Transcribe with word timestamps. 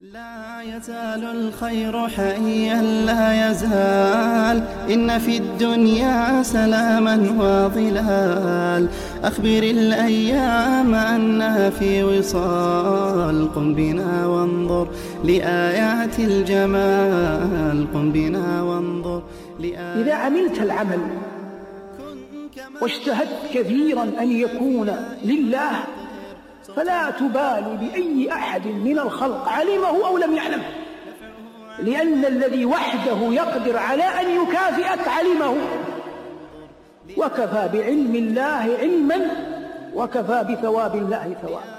لا 0.00 0.62
يزال 0.62 1.24
الخير 1.24 2.08
حيا 2.08 2.82
لا 2.82 3.50
يزال. 3.50 4.62
إن 4.90 5.18
في 5.18 5.36
الدنيا 5.36 6.42
سلاما 6.42 7.14
وظلال 7.14 8.88
أخبر 9.24 9.62
الأيام 9.62 10.94
أنها 10.94 11.70
في 11.70 12.04
وصال. 12.04 13.54
قم 13.54 13.74
بنا 13.74 14.26
وانظر 14.26 14.88
لآيات 15.24 16.18
الجمال. 16.18 17.86
قم 17.94 18.12
بنا 18.12 18.62
وانظر 18.62 19.22
لآيات 19.60 19.96
إذا 19.96 20.14
عملت 20.14 20.58
العمل 20.58 21.00
واجتهدت 22.82 23.38
كثيرا 23.54 24.02
أن 24.20 24.30
يكون 24.30 24.96
لله 25.24 25.70
فلا 26.76 27.10
تبالي 27.10 27.76
بأي 27.80 28.32
أحد 28.32 28.66
من 28.66 28.98
الخلق. 28.98 29.48
علمه 29.48 30.06
أو 30.06 30.18
لم 30.18 30.34
يعلمه 30.36 30.70
لأن 31.82 32.24
الذي 32.24 32.64
وحده 32.64 33.18
يقدر 33.32 33.76
على 33.76 34.02
أن 34.02 34.42
يكافئك 34.42 35.08
علمه 35.08 35.54
وكفى 37.16 37.68
بعلم 37.72 38.14
الله 38.14 38.76
علما 38.80 39.20
وكفى 39.94 40.46
بثواب 40.50 40.94
الله 40.94 41.36
ثوابا 41.42 41.78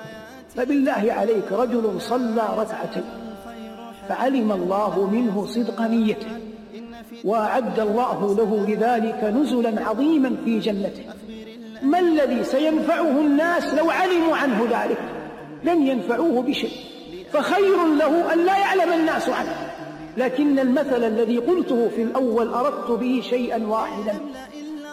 فبالله 0.56 1.14
عليك 1.14 1.52
رجل 1.52 2.02
صلى 2.02 2.44
ركعتين 2.58 3.04
فعلم 4.10 4.52
الله 4.52 5.10
منه 5.12 5.46
صدق 5.46 5.82
نيته 5.82 6.28
وأعد 7.24 7.80
الله 7.80 8.36
له 8.38 8.66
لذلك 8.68 9.24
نزلا 9.24 9.90
عظيما 9.90 10.36
في 10.46 10.60
جنته. 10.60 11.04
ما 11.82 12.00
الذي 12.00 12.44
سينفعه 12.44 13.10
الناس 13.10 13.74
لو 13.74 13.90
علموا 13.90 14.38
عنه 14.38 14.68
ذلك؟ 14.72 14.98
لن 15.64 15.88
ينفعوه 15.88 16.42
بشيء. 16.42 16.72
فخير 17.34 17.86
له 17.86 18.34
أن 18.34 18.46
لا 18.46 18.58
يعلم 18.58 18.94
الناس 18.94 19.30
عنه. 19.30 19.56
لكن 20.18 20.60
المثل 20.60 21.04
الذي 21.04 21.38
قلته 21.38 21.90
في 21.96 22.04
الأول 22.04 22.54
أردت 22.54 22.92
به 22.92 23.22
شيئا 23.30 23.68
واحدا. 23.68 24.16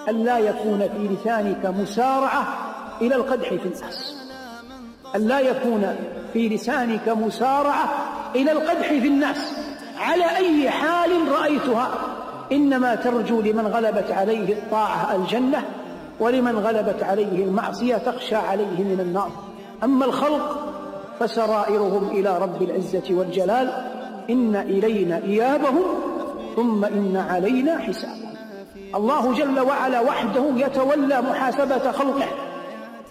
أن 0.08 0.24
لا 0.24 0.38
يكون 0.38 0.78
في 0.78 1.14
لسانك 1.14 1.66
مسارعة 1.66 2.46
إلى 3.00 3.14
القدح 3.14 3.48
في 3.48 3.66
الناس. 3.66 4.16
أن 5.16 5.20
لا 5.28 5.40
يكون 5.40 5.96
في 6.32 6.48
لسانك 6.48 7.08
مسارعة 7.08 7.88
إلى 8.34 8.52
القدح 8.52 8.88
في 8.88 9.08
الناس. 9.08 9.52
على 9.98 10.36
أي 10.36 10.70
حال 10.70 11.10
رأيتها؟ 11.28 11.90
إنما 12.52 12.94
ترجو 12.94 13.40
لمن 13.40 13.66
غلبت 13.66 14.10
عليه 14.10 14.52
الطاعة 14.52 15.16
الجنة 15.16 15.62
ولمن 16.20 16.58
غلبت 16.58 17.02
عليه 17.02 17.44
المعصية 17.44 17.96
تخشى 17.96 18.36
عليه 18.36 18.84
من 18.84 19.00
النار. 19.00 19.30
أما 19.84 20.04
الخلق 20.04 20.58
فسرائرهم 21.20 22.08
إلى 22.10 22.38
رب 22.38 22.62
العزة 22.62 23.02
والجلال 23.10 23.72
إن 24.30 24.56
إلينا 24.56 25.16
إيابهم 25.16 25.84
ثم 26.56 26.84
إن 26.84 27.24
علينا 27.30 27.78
حسابهم. 27.78 28.34
الله 28.94 29.34
جل 29.34 29.60
وعلا 29.60 30.00
وحده 30.00 30.44
يتولى 30.56 31.22
محاسبة 31.22 31.92
خلقه 31.92 32.28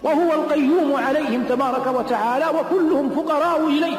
وهو 0.02 0.32
القيوم 0.32 0.96
عليهم 0.96 1.44
تبارك 1.44 1.86
وتعالى 1.86 2.46
وكلهم 2.46 3.10
فقراء 3.10 3.68
إليه. 3.68 3.96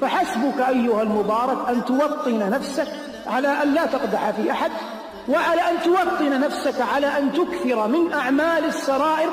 فحسبك 0.00 0.60
أيها 0.68 1.02
المبارك 1.02 1.68
أن 1.68 1.84
توطن 1.84 2.50
نفسك 2.50 2.88
على 3.26 3.48
أن 3.48 3.74
لا 3.74 3.86
تقدح 3.86 4.30
في 4.30 4.50
أحد 4.50 4.70
وعلى 5.28 5.60
أن 5.60 5.76
توطن 5.84 6.40
نفسك 6.40 6.80
على 6.80 7.06
أن 7.06 7.32
تكثر 7.32 7.88
من 7.88 8.12
أعمال 8.12 8.64
السرائر 8.64 9.30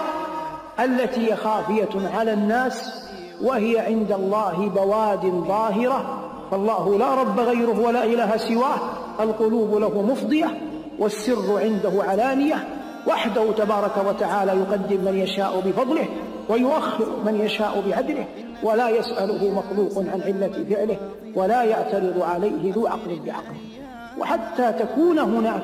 التي 0.80 1.32
هي 1.32 1.36
خافية 1.36 2.10
على 2.18 2.34
الناس 2.34 3.06
وهي 3.42 3.80
عند 3.80 4.12
الله 4.12 4.70
بواد 4.70 5.26
ظاهرة. 5.48 6.22
فالله 6.52 6.98
لا 6.98 7.14
رب 7.14 7.40
غيره 7.40 7.80
ولا 7.80 8.04
إله 8.04 8.38
سواه. 8.38 8.78
القلوب 9.20 9.76
له 9.76 10.02
مفضية 10.02 10.62
والسر 11.00 11.60
عنده 11.60 12.04
علانية. 12.04 12.68
وحده 13.08 13.52
تبارك 13.52 13.98
وتعالى 14.08 14.52
يقدم 14.52 15.06
من 15.06 15.18
يشاء 15.20 15.60
بفضله 15.66 16.08
ويؤخر 16.50 17.06
من 17.26 17.42
يشاء 17.42 17.84
بعدله. 17.90 18.26
ولا 18.64 18.90
يسأله 18.90 19.50
مخلوق 19.50 19.98
عن 19.98 20.22
علة 20.26 20.66
فعله 20.70 20.98
ولا 21.36 21.64
يعترض 21.64 22.22
عليه 22.22 22.74
ذو 22.74 22.88
عقل 22.88 23.20
بعقله. 23.26 23.85
وحتى 24.18 24.72
تكون 24.72 25.20
هناك 25.20 25.64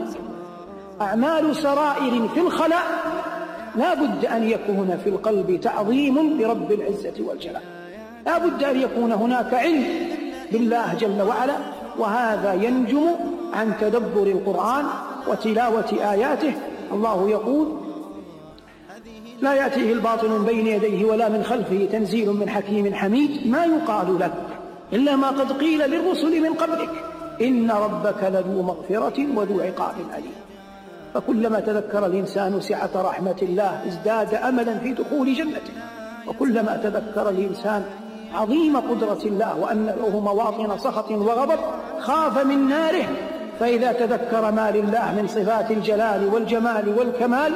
أعمال 1.01 1.55
سرائر 1.55 2.27
في 2.27 2.39
الخلاء 2.39 2.83
لا 3.75 3.93
بد 3.93 4.25
أن 4.25 4.43
يكون 4.43 4.99
في 5.03 5.09
القلب 5.09 5.59
تعظيم 5.61 6.41
لرب 6.41 6.71
العزة 6.71 7.13
والجلال. 7.19 7.61
لا 8.25 8.37
بد 8.37 8.63
أن 8.63 8.81
يكون 8.81 9.11
هناك 9.11 9.53
علم 9.53 9.85
بالله 10.51 10.93
جل 10.93 11.21
وعلا 11.21 11.57
وهذا 11.99 12.53
ينجم 12.53 13.05
عن 13.53 13.73
تدبر 13.81 14.27
القرآن 14.27 14.85
وتلاوة 15.27 16.11
آياته. 16.11 16.53
الله 16.93 17.29
يقول 17.29 17.67
لا 19.41 19.53
يأتيه 19.53 19.93
الباطل 19.93 20.29
من 20.29 20.45
بين 20.45 20.67
يديه 20.67 21.05
ولا 21.05 21.29
من 21.29 21.43
خلفه 21.43 21.87
تنزيل 21.91 22.29
من 22.29 22.49
حكيم 22.49 22.93
حميد 22.93 23.47
ما 23.47 23.65
يقال 23.65 24.19
لك 24.19 24.33
إلا 24.93 25.15
ما 25.15 25.27
قد 25.27 25.51
قيل 25.51 25.79
للرسل 25.89 26.41
من 26.41 26.53
قبلك. 26.53 27.10
إن 27.41 27.71
ربك 27.71 28.23
لذو 28.23 28.61
مغفرة 28.61 29.27
وذو 29.35 29.61
عقاب 29.61 29.95
أليم. 30.17 30.33
فكلما 31.13 31.59
تذكر 31.59 32.05
الإنسان 32.05 32.61
سعة 32.61 32.89
رحمة 32.95 33.35
الله 33.41 33.87
ازداد 33.87 34.33
أملا 34.33 34.77
في 34.77 34.93
دخول 34.93 35.33
جنته. 35.33 35.73
وكلما 36.27 36.79
تذكر 36.83 37.29
الإنسان 37.29 37.83
عظيم 38.33 38.77
قدرة 38.77 39.19
الله 39.25 39.59
وأن 39.59 39.85
له 39.85 40.19
مواطن 40.19 40.77
سخط 40.77 41.11
وغضب 41.11 41.59
خاف 41.99 42.45
من 42.45 42.67
ناره. 42.67 43.05
فإذا 43.59 43.91
تذكر 43.91 44.51
ما 44.51 44.71
لله 44.71 45.21
من 45.21 45.27
صفات 45.27 45.71
الجلال 45.71 46.33
والجمال 46.33 46.97
والكمال 46.97 47.53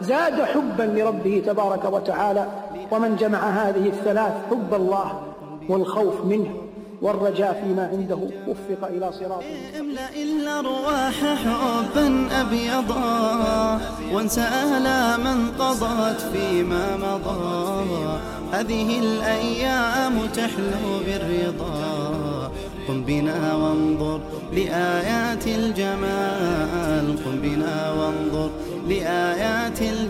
زاد 0.00 0.42
حبا 0.42 0.82
لربه 0.82 1.42
تبارك 1.46 1.92
وتعالى. 1.92 2.46
ومن 2.90 3.16
جمع 3.16 3.38
هذه 3.38 3.88
الثلاث 3.88 4.32
حب 4.50 4.74
الله 4.74 5.20
والخوف 5.68 6.24
منه. 6.24 6.50
والرجاء 7.02 7.62
فيما 7.64 7.88
عنده. 7.92 8.18
وفق 8.48 8.88
إلى 8.88 9.12
صراط. 9.12 9.42
أملأ 9.80 10.22
الأرواح 10.22 11.14
حبا 11.14 12.28
أبيضا. 12.40 13.80
وانسى 14.12 14.40
آلاما 14.40 15.36
قضت 15.58 16.20
فيما 16.32 16.96
مضى. 16.96 17.84
هذه 18.52 18.98
الأيام 18.98 20.26
تحلو 20.34 20.98
بالرضا. 21.06 22.52
قم 22.88 23.02
بنا 23.02 23.54
وانظر 23.54 24.20
لآيات 24.52 25.46
الجمال. 25.46 27.16
قم 27.24 27.40
بنا 27.42 27.92
وانظر 27.92 28.50
لآيات 28.88 29.82
الجمال 29.82 30.05